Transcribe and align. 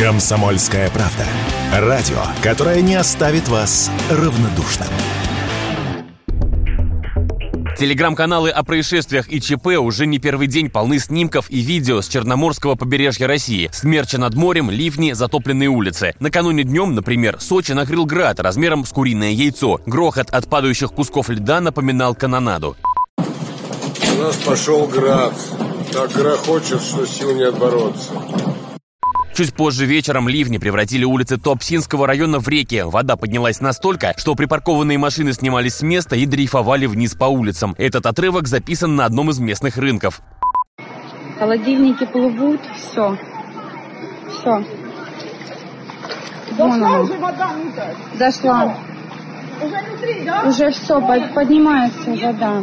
Комсомольская 0.00 0.88
правда. 0.88 1.26
Радио, 1.74 2.22
которое 2.42 2.80
не 2.80 2.94
оставит 2.94 3.48
вас 3.48 3.90
равнодушным. 4.08 4.88
Телеграм-каналы 7.78 8.48
о 8.48 8.62
происшествиях 8.62 9.30
и 9.30 9.42
ЧП 9.42 9.66
уже 9.78 10.06
не 10.06 10.18
первый 10.18 10.46
день 10.46 10.70
полны 10.70 10.98
снимков 10.98 11.50
и 11.50 11.60
видео 11.60 12.00
с 12.00 12.08
Черноморского 12.08 12.76
побережья 12.76 13.26
России. 13.26 13.68
Смерча 13.74 14.16
над 14.16 14.34
морем, 14.36 14.70
ливни, 14.70 15.12
затопленные 15.12 15.68
улицы. 15.68 16.14
Накануне 16.18 16.64
днем, 16.64 16.94
например, 16.94 17.38
Сочи 17.38 17.72
накрыл 17.72 18.06
град 18.06 18.40
размером 18.40 18.86
с 18.86 18.92
куриное 18.92 19.32
яйцо. 19.32 19.80
Грохот 19.84 20.30
от 20.30 20.48
падающих 20.48 20.92
кусков 20.92 21.28
льда 21.28 21.60
напоминал 21.60 22.14
канонаду. 22.14 22.74
У 23.18 24.22
нас 24.22 24.36
пошел 24.36 24.86
град. 24.86 25.34
Так 25.92 26.10
грохочет, 26.12 26.80
что 26.80 27.04
сил 27.04 27.34
не 27.36 27.42
отбороться. 27.42 28.12
Чуть 29.40 29.54
позже 29.54 29.86
вечером 29.86 30.28
ливни 30.28 30.58
превратили 30.58 31.02
улицы 31.02 31.38
Топсинского 31.38 32.06
района 32.06 32.40
в 32.40 32.46
реки. 32.46 32.82
Вода 32.84 33.16
поднялась 33.16 33.62
настолько, 33.62 34.12
что 34.18 34.34
припаркованные 34.34 34.98
машины 34.98 35.32
снимались 35.32 35.76
с 35.76 35.80
места 35.80 36.14
и 36.14 36.26
дрейфовали 36.26 36.84
вниз 36.84 37.14
по 37.14 37.24
улицам. 37.24 37.74
Этот 37.78 38.04
отрывок 38.04 38.46
записан 38.46 38.96
на 38.96 39.06
одном 39.06 39.30
из 39.30 39.38
местных 39.38 39.78
рынков. 39.78 40.20
Холодильники 41.38 42.04
плывут, 42.04 42.60
все. 42.76 43.16
Все. 44.28 44.62
Вон. 46.58 47.08
Зашла. 48.18 48.76
Уже 50.44 50.70
все, 50.70 51.00
поднимается 51.34 52.10
вода. 52.10 52.62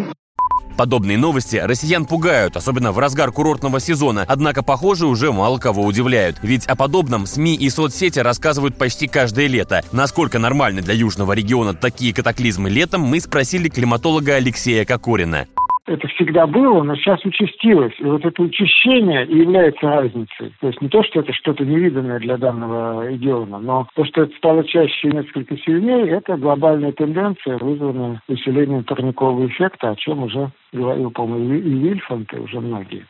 Подобные 0.78 1.18
новости 1.18 1.56
россиян 1.56 2.06
пугают, 2.06 2.56
особенно 2.56 2.92
в 2.92 3.00
разгар 3.00 3.32
курортного 3.32 3.80
сезона. 3.80 4.26
Однако, 4.28 4.62
похоже, 4.62 5.08
уже 5.08 5.32
мало 5.32 5.58
кого 5.58 5.84
удивляют. 5.84 6.38
Ведь 6.44 6.68
о 6.68 6.76
подобном 6.76 7.26
СМИ 7.26 7.56
и 7.56 7.70
соцсети 7.72 8.20
рассказывают 8.20 8.78
почти 8.78 9.08
каждое 9.08 9.48
лето. 9.48 9.84
Насколько 9.92 10.38
нормальны 10.38 10.84
для 10.84 10.94
южного 10.94 11.34
региона 11.34 11.74
такие 11.74 12.14
катаклизмы 12.14 12.70
летом, 12.70 13.02
мы 13.02 13.20
спросили 13.20 13.70
климатолога 13.70 14.36
Алексея 14.36 14.86
Кокорина 14.86 15.48
это 15.88 16.08
всегда 16.10 16.46
было, 16.46 16.84
но 16.84 16.96
сейчас 16.96 17.24
участилось. 17.26 17.94
И 18.00 18.04
вот 18.04 18.24
это 18.26 18.42
учащение 18.42 19.26
и 19.26 19.40
является 19.40 19.88
разницей. 19.88 20.54
То 20.60 20.68
есть 20.68 20.82
не 20.82 20.90
то, 20.90 21.04
что 21.04 21.22
это 21.22 21.34
что-то 21.34 21.66
невиданное 21.66 22.20
для 22.20 22.38
данного 22.38 23.08
региона, 23.08 23.60
но 23.60 23.88
то, 23.96 24.06
что 24.06 24.24
это 24.24 24.36
стало 24.38 24.64
чаще 24.66 25.10
и 25.10 25.16
несколько 25.16 25.58
сильнее, 25.58 26.08
это 26.10 26.38
глобальная 26.38 26.92
тенденция, 26.92 27.58
вызванная 27.58 28.22
усилением 28.28 28.84
парникового 28.84 29.48
эффекта, 29.48 29.92
о 29.92 29.96
чем 29.96 30.24
уже 30.24 30.52
говорил, 30.74 31.12
по-моему, 31.12 31.54
и 31.56 31.60
Вильфанд, 31.60 32.34
и 32.34 32.38
уже 32.38 32.60
многие. 32.60 33.06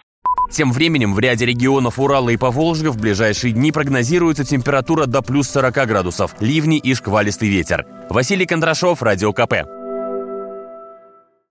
Тем 0.50 0.72
временем 0.72 1.14
в 1.14 1.20
ряде 1.20 1.46
регионов 1.46 2.00
Урала 2.00 2.30
и 2.30 2.38
Поволжья 2.38 2.90
в 2.90 3.02
ближайшие 3.02 3.54
дни 3.54 3.72
прогнозируется 3.72 4.46
температура 4.46 5.06
до 5.06 5.22
плюс 5.22 5.50
40 5.50 5.74
градусов, 5.88 6.36
ливни 6.40 6.78
и 6.78 6.94
шквалистый 6.94 7.50
ветер. 7.50 7.86
Василий 8.10 8.46
Кондрашов, 8.46 9.02
Радио 9.02 9.34
КП. 9.34 9.77